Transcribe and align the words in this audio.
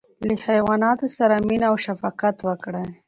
له 0.27 0.33
حیواناتو 0.45 1.05
سره 1.17 1.35
مینه 1.47 1.65
او 1.71 1.75
شفقت 1.85 2.35
وکړئ. 2.47 2.87